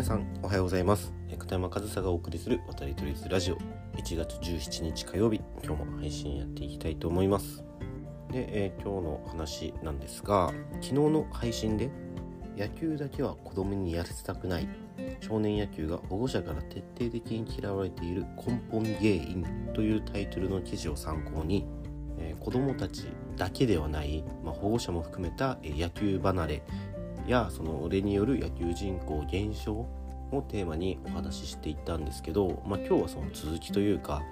[0.00, 1.12] 皆さんおはようございます。
[1.38, 3.56] 片山和沙がお送りする渡り鳥ラジオ。
[3.98, 5.42] 1月17日火曜日。
[5.62, 7.62] 今日も配信やっていきたいと思います。
[8.32, 11.90] で、えー、今日の話なんですが昨日の配信で
[12.56, 14.68] 野球だけは子供にやらせたくない。
[15.20, 19.44] 少年野球が保護者から徹底的に嫌われている根本原因
[19.74, 21.66] というタイトルの記事を参考に、
[22.18, 23.04] えー、子供たち
[23.36, 26.62] だけではない、まあ、保護者も含めた野球離れ
[27.30, 29.86] やその俺による野球人口減少
[30.32, 34.22] をテーマにお話ししていったんですけど、まあ、今日はその続きというか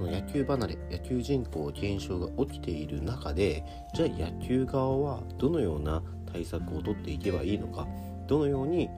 [0.00, 3.64] 野球離れ野球人口減少が起きている中で
[3.94, 7.86] じゃあ野球側はどのような対策をとっていけばいいのか
[8.26, 8.90] どのように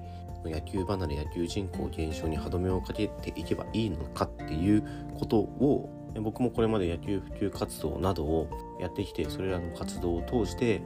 [0.45, 4.83] 野球離れ野球人口減少に歯止めをかけていけばいいのかっていう
[5.19, 8.49] ことを僕もこれまで野球普及活動などを
[8.81, 10.83] やってきてそれらの活動を通して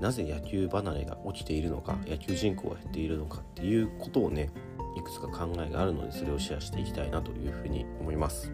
[0.00, 4.50] なぜ野球離れが起きているのか野球人口が減っているのかっていうことをね
[4.96, 8.52] いくつか考えがあるのでそれをシェアしていきたいなというふうに思います。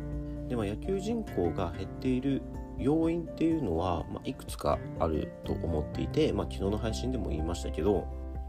[0.49, 2.43] では野球人口が減っている
[2.79, 8.07] 要因っていうのは、まあ、いくつかあると思っていて、まあ、昨日の配信でも言いましたけど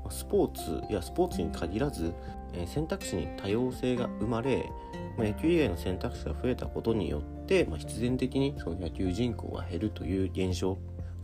[0.09, 2.13] スポーツやスポーツに限らず、
[2.53, 4.69] えー、選択肢に多様性が生まれ、
[5.17, 10.77] まあ、野球以外の選択肢が増えたことによって、ま必然的にその野球人口が減るという現象。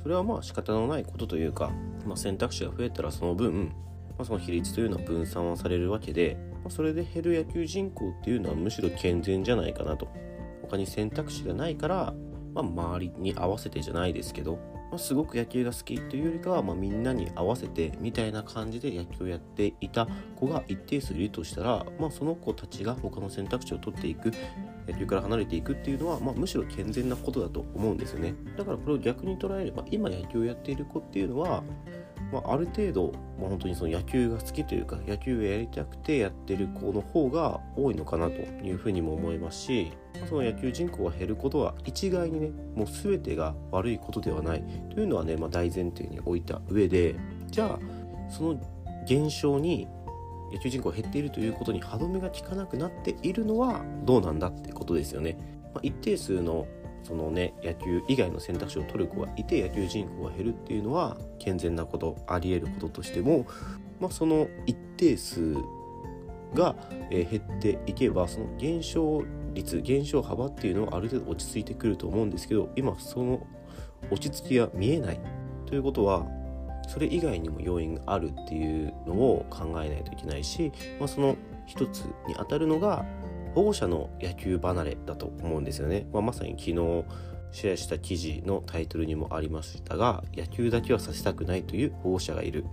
[0.04, 1.72] それはまあ仕方のないことというか、
[2.06, 3.74] まあ、選択肢が増えたらその分、
[4.18, 6.38] まあ、その比率というのは分散はされるわけで、
[6.70, 10.08] それで減る野球人口っていうのはむしろ健全じゃないかなと。
[10.62, 12.14] 他に選択肢がないから、
[12.54, 14.60] まあ、周りに合わせてじゃないですけど
[14.96, 24.32] まあ、すごく野球が好きというよりかは、まあ、みんなに合わせてみたいな感じで野球をやっていた子が一定数いるとしたら、まあ、その子たちが他の選択肢を取っていく
[24.88, 28.36] 野球から離れていくっていうのは、まあ、むしろ健全なことだと思うんですよね。
[28.56, 31.64] だからこれを逆に捉えれば今野球をやっている子っていうのは
[32.36, 39.94] まあ、ある程度、まあ、本当にその野球が好きというか野球をやりたくてやってる子の方が多いのかなというふうにも思いますし
[40.28, 47.16] その野球人口が減ることは一概にねもう全てが悪いことではないというのはね、まあ、大前提に置いた上で
[47.48, 47.80] じゃあ
[48.30, 48.60] その
[49.08, 49.88] 減少に
[50.52, 55.38] 野球人口が減っているということに歯止めが効かなくなっているのはどうなんだってことですよね。
[55.74, 56.68] まあ、一定数の
[57.06, 63.46] そのね野球以外の選択肢を取る子がいて野球人口が減るっていうのは健全なことありえることとしても、
[64.00, 65.56] まあ、その一定数
[66.54, 66.76] が、
[67.10, 69.24] 減っていけばその減少
[69.54, 73.46] 率減少幅っていうのはある程度落ち着いてくると思うんですけど今その
[74.10, 75.20] 落ち着きが見えない
[75.66, 76.26] ということは
[76.88, 83.06] それ以外にも要因があるっていうのを考えないといけないし、まあ、その一つにあたるのが
[83.56, 86.08] 保護者の野球離れだと思うんですよね。
[86.12, 87.06] まあ、まさに昨日
[87.52, 92.66] シェアした記事のタイトルにもありましたが野球だけはさせたくないという保護者がいる。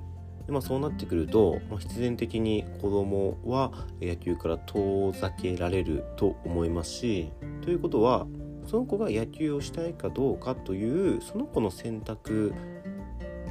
[0.45, 8.27] でまあ、そうなってくると、まあ、必然的に子供は野球から遠ざけられると思いますしということは
[8.67, 12.53] その子が野球をしたいかどうかというその子の選択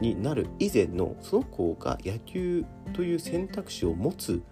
[0.01, 4.43] になる以前のその子が野球という選択肢を持つ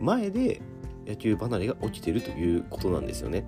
[0.00, 0.60] 前で
[1.08, 3.44] 野球離れが起きているということなんですよね。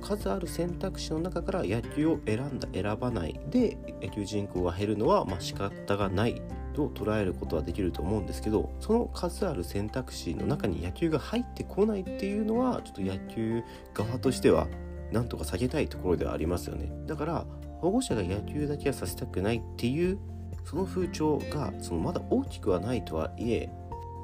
[0.00, 6.42] 数ある選択肢の中から野球を選んだ選ばないで野球人口が減るのはまあ仕方がない
[6.74, 13.62] と捉えることはできると思うんですけどその数ある選択肢の中に野球が入ってこないっていうのはちょっと野球
[13.94, 14.66] 側としては
[15.12, 17.46] なんとか避けたいところではありますよねだから
[17.80, 20.18] 保護者が野球だけはさせたくないっていう
[20.64, 23.70] その風潮がそのまだ大きくはないとはいえ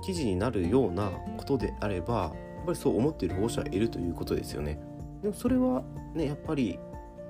[0.04, 2.32] 記事になるようなことであれば
[2.62, 4.80] っぱりそう思っている保護者がいるということですよね。
[5.22, 5.82] でもそれは
[6.14, 6.78] ねやっぱり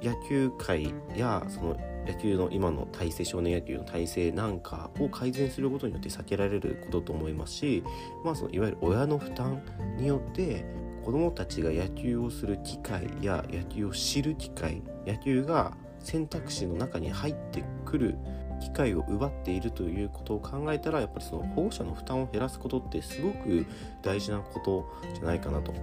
[0.02, 1.76] 野球界やその
[2.06, 7.84] 野球の今の体制少年野球の体制なんかを改善することによって避けられることと思いますし、
[8.24, 9.62] まあ、そのいわゆる親の負担
[9.96, 10.64] によって
[11.04, 18.16] 子どもたちが野球をする機会や野球を知る機会野球が選択肢の中に入ってくる
[18.62, 23.66] 機会を奪っているということを考えたらやっぱりその保護者の負担を減らすことってすごく
[24.02, 25.74] 大事なことじゃないかなと。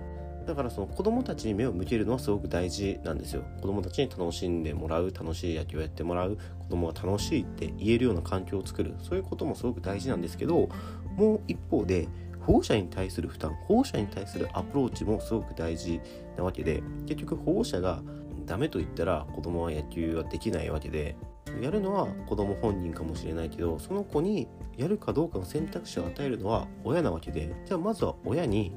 [0.48, 3.44] だからその子供たちに目を向けるのはすごく大事なんですよ。
[3.62, 8.96] 子供たちに楽しんでもらう楽しい野球をやってもらう子供が楽しいって言えるような環境を作る。
[9.04, 10.70] そういうこともすごく大事なんですけど
[11.18, 12.08] もう一方で
[12.42, 16.02] 保護者に対する負担保護者に対するアプローチもすごく大事
[16.38, 18.02] なわけで結局保護者が
[18.48, 21.16] ダメと言ったら子供は野球はできないわけで
[21.62, 24.48] やるのは子供本人かもしれないけどその子に
[24.78, 28.74] やるかどうかの選択肢を与えるのは親なわけでじゃあまずは親に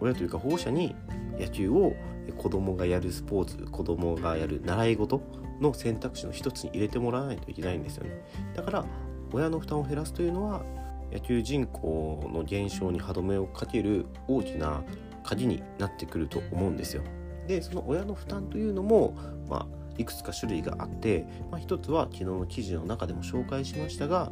[0.00, 0.94] 親というか保護者に
[1.38, 1.94] 野球を
[2.36, 5.20] 子供がやるスポーツ子供がやる習い事
[5.60, 8.22] の選択肢の一つに入れてもらわないといけないんですよね
[8.54, 8.84] だから
[9.32, 10.64] 親の負担を減らすというのは
[11.12, 14.82] 野球人口の減少に歯止めをかける大きな
[15.22, 17.02] 鍵になってくると思うんですよ。
[17.46, 19.16] でその親の負担というのも、
[19.48, 24.30] まあ、いくつか種類があって、まあ、一つは昨日の記事の中でも紹介しましたが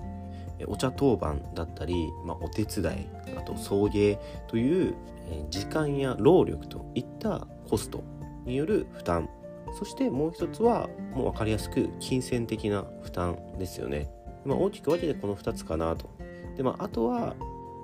[0.67, 1.95] お茶当番だったり、
[2.25, 3.07] まあ、お手伝い
[3.37, 4.95] あと送迎という
[5.51, 8.05] 時間や労力といったコスト
[8.45, 9.29] による負担。
[9.77, 14.09] そしてもう一つはもう分かりやすく金銭的な負担ですよね、
[14.45, 16.09] まあ、大きく分けてこの2つかなと。
[16.57, 17.35] で、まあ、あとは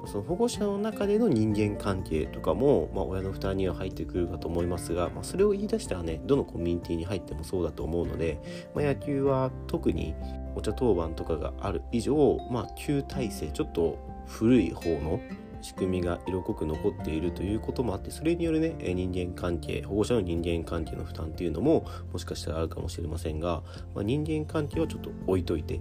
[0.06, 8.40] その保護者の中での人間関係とかも、まあ、親の負担には入ってくるかと思いますが、まあ、それを言い出したらねどのコミュニティに入ってもそうだと思うので、
[8.74, 10.14] まあ、野球は特に
[10.54, 15.20] お茶当番とかがある以上、まあ、旧体制ちょっと古い方の
[15.62, 23.62] 仕組みが色濃く残っているということもあってそれによるね人間関係保護者の人間関係の負担っていうのももしかしたらあるかもしれませんが、
[23.94, 25.80] まあ、人間関係はちょっと置いといて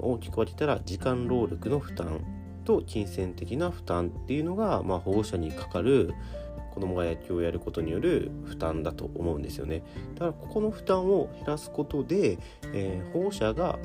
[0.00, 6.14] 大きく分けたら時間労力の負担と金銭的な負担っていうのが、まあ、保護者にかかる
[6.72, 9.82] 子供が野球をやることによる負担だと思うんですよね
[10.14, 12.38] だからここの負担を減らすことで、
[12.72, 13.78] えー、保護者が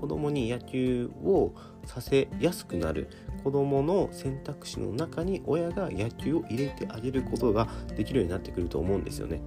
[0.00, 1.52] 子供に野球を
[1.84, 3.10] させやすくなる
[3.42, 9.40] 子供の選択肢の中に親が野球を入れてあげることができるようになってくると思うんですよね。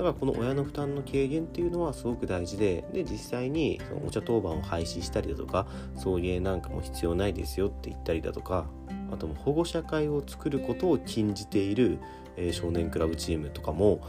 [0.00, 8.64] だからこの親の負担の軽減っていうのはすごく大事でで実際にそのお茶当番を廃止したりだとか送迎なんかも必要ないですよって言ったりだとか
[9.12, 11.98] あとも保護者会を作ることを禁じている、
[12.38, 14.00] え、少年クラブチームとかも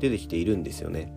[0.00, 1.12] 出てきているんですよね。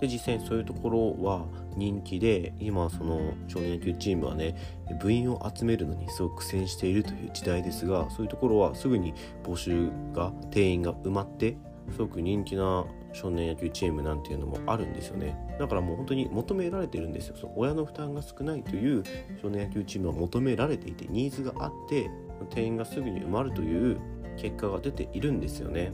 [0.00, 4.54] で実際にそういうところは人気で今その少年野球チームはね
[5.00, 11.56] 部員を集めるのにすごく苦戦しているという時代ですがそういうところはすぐに募集が定員が埋まって
[11.92, 12.84] すごく人気な
[13.16, 15.36] 少年野球チームなんていうのもあるんですよね。
[15.58, 17.36] だからもう本当に求められてるんですよ。
[17.36, 19.02] その親の負担が少ないという
[19.40, 22.10] 少年野球チームは求められていてニーズがあって
[22.50, 23.98] 定員がすぐに埋まるという
[24.36, 25.92] 結果が出ているんですよね。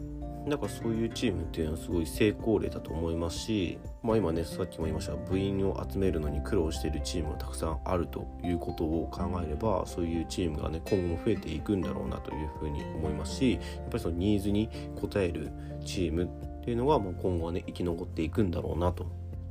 [0.48, 14.68] だからそういうチームっていうのはすごい成功例だと思いますし、まあ、今ねさっきも言いました部員を集めるのに苦労しているチームがたくさんあるということを考えればそういうチームがね今後も増えていくんだろうなというふうに思いますしやっぱりそのニーズに
[15.00, 15.52] 応える
[15.84, 16.28] チーム
[16.62, 19.06] っていうのがもう今後はね生き残っていくんだろうなと。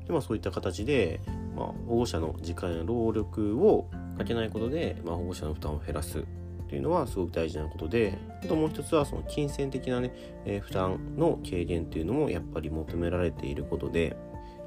[0.08, 1.20] でまあ、そういった形で、
[1.56, 3.88] まあ、保護者の時間や労力を
[4.18, 6.26] かけないことで、まあ、保護者の負担を減らす
[6.70, 10.12] というのはすごく大事なことであともう一つはその金銭的なね、
[10.46, 14.18] えー、負担の軽減というのもやっぱり求められていることで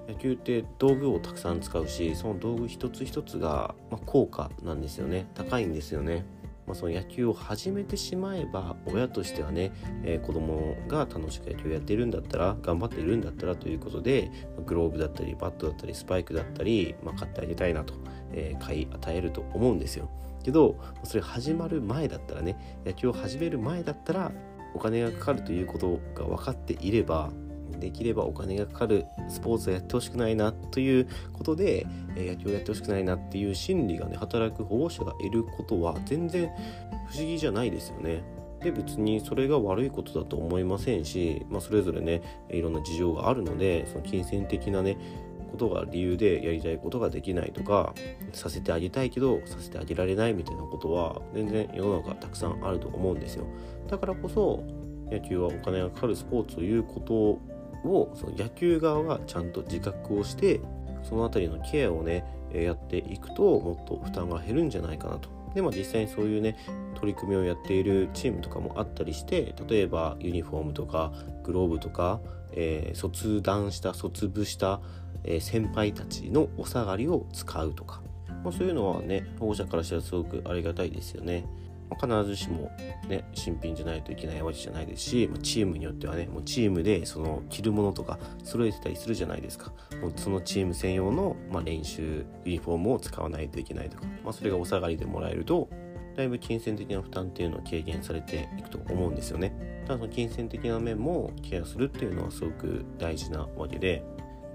[0.06, 6.24] 野球って道具をたくさん使うしその道具一つ一つが、まあ、高価なんですよね高いんですよね。
[6.66, 9.72] まあ、その野球を始めてしまえば親としてはね、
[10.02, 14.30] えー、子供が楽しく野球をやっているんだったら頑張っているんだったらということで
[14.66, 17.94] グローブだったりバットだったりスパイクだったり、まあ、買ってあげたいなと、
[18.32, 20.10] えー、買い与えると思うんですよ。
[20.42, 24.32] けどそれ始まる前だったらね野球を始める前だったら
[24.74, 27.30] お金がかかるということが分かっていれば
[27.78, 36.50] できればお金がかかるスポーツをやってほしくないなということで、え野球をやってほしくないなっていう心理がね働く保護者がいることは全然
[37.08, 38.22] 不思議じゃないですよね。
[38.60, 44.96] で別にそれが悪いことだと思いませんし、まあ、それぞれねいろんな事情があるのでその金銭的なね
[45.54, 47.94] ことが理由でやりたいことができないとか
[48.32, 53.46] させてあげたいけどさせてあげられないみたいなことは全然世の中たくさんあると思うんですよ
[53.88, 54.64] だからこそ
[55.10, 57.53] 野球はお金がかかるスポーツということ
[57.84, 60.60] をその野球側がちゃんと自覚をして
[61.02, 66.56] その辺りのケアをねやっていくともっと負担が減るんじゃないかなとでも実際にそういうね
[66.94, 71.12] 取り組みをやっているチームとかもあったりして例えばユニフォームとか
[71.42, 72.20] グローブとか、
[72.52, 74.80] えー、卒団した卒部した
[75.24, 78.02] え先輩たちのお下がりを使うとか、
[78.44, 81.46] まあ、そういうのはね保護者からしたらすごくありがたいですよね。
[82.00, 82.70] まあ、必ずしも
[83.08, 95.68] ね新品じゃないといけないわけじゃないですし、まあ、チームによってはねもうチームでその着るものとか揃えてたりするじゃないですかもうそのチーム専用の、まあ、練習ユニフォームを使わないといけないとか、まあ、それがお下がりでもらえると
[96.16, 99.82] だいぶ金銭的な負担っていうのは軽減されていくと思うんですよね。
[99.86, 104.04] ただその金銭的な面もケアするっていうのはすごく大事なわけで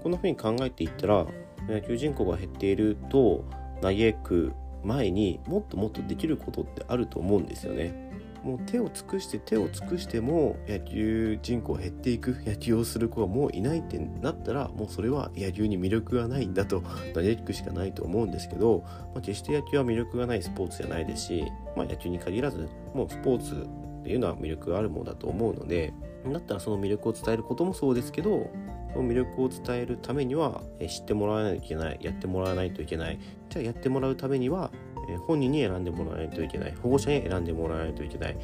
[0.02, 1.26] こんな風に考えていったら
[1.68, 3.44] 野球人口が減っていると
[3.82, 4.52] 嘆く
[4.84, 8.10] 前にもっともっとできることってあると思うんですよね。
[8.42, 16.82] もう手を尽くして手を尽くしても野球人口減っていく野球をする子がもういないってなったらもうそれは野球に魅力がないんだと
[17.14, 18.82] 嘆くしかないと思うんですけど、
[19.14, 21.44] まあ、決して野球は魅力がないスポーツじゃないですし、
[21.76, 23.66] まあ、野球に限らずもうスポーツ
[24.00, 25.92] っていうのは魅力があるものだと思うので
[26.26, 28.50] だったらその魅力を伝えることもそうですけど
[28.96, 33.18] の魅力を伝えるためには知ってもらわないといけないやってもらわないといけない。
[33.48, 34.70] じゃあやってもらうためには
[35.08, 36.74] え本人に選んでもらわないといけない。
[36.82, 38.36] 保護者に選んでもらわないといけない。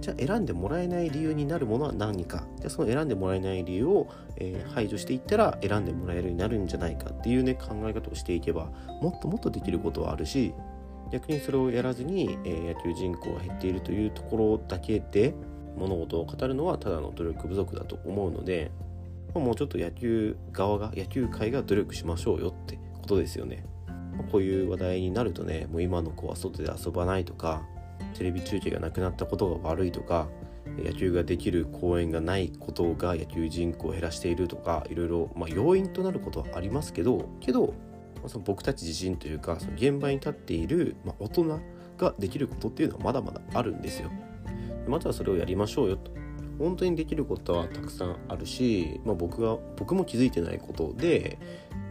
[0.00, 2.44] じゃあ選んでもらえない理由になるものは何か。
[2.58, 7.10] じゃあその選んでもらえない理由を、え、排除していったら選んでもらえるようになるんじゃないか。
[7.10, 10.54] っていうね考え方をしていけばもっともっとできることはあるし
[11.10, 15.34] 逆にそれをやらずに、え、野球人口が減っているというところだけで
[15.76, 18.70] 物事を語るのはただの努力不足だと思うので
[19.34, 23.64] もうちょっと野球側が野球界が努力しましょうよってことですよね。
[24.30, 27.62] こういう話題になるとねもう今の子は外で遊ばないとか
[28.14, 30.28] テレビ中継がなくなったことが悪いとか
[30.78, 37.74] 野球ができる公園がないことが野球人口を減らしているとかいろいろ、まあ、要因となることはありますけどけど、
[38.26, 41.60] その僕たち自身というかその現場に立っている、まあ、大人
[41.96, 44.10] ができることっていうのはまだまだあるんですよ。
[44.86, 46.12] まずはそれをやりましょうよと。
[46.60, 51.38] 本当にできることはたくさんあるし、まあ、僕が僕も気づいてないことで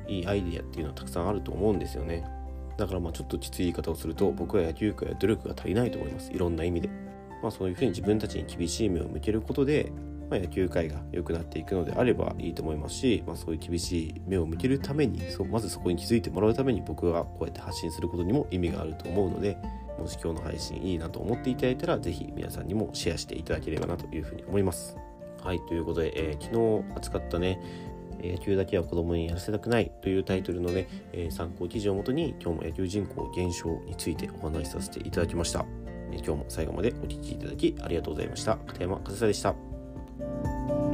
[0.08, 2.24] いいアイディアっていうのはたくさんあると思うんですよね。
[2.78, 6.88] だからまあちょっときつい言い方をすると僕は野球界は努力が足りないと思いますいろんな意味で、
[7.42, 9.92] まあ、そういうふうに自分たちに厳しい目を向けることで、
[10.30, 19.58] まあ、野球界が良くなっていくのであればいいと思いますし、まあ、そういう厳しい目を向けるためにそまずそこに気づいてもらうために僕がこうやって発信することにも意味があると思うので
[19.98, 24.96] もし今日の配信いいなと思っていただいたら是非皆さんにもシェアしていただければなというふうに思います。
[25.44, 27.60] はい、ということで、えー、昨日扱ったね、
[28.22, 35.66] 野球だけは子供にやらせたくないというタイトルのね、え、参考記事をもとに今日も野球人口減少についてお話しさせていただきました。
[36.12, 38.58] 今日も最後までお聴きいただきありがとうございました。
[38.58, 39.69] 片山和沙でした。
[40.20, 40.88] Música